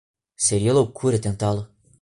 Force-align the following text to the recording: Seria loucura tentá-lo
Seria 0.35 0.73
loucura 0.73 1.19
tentá-lo 1.19 1.69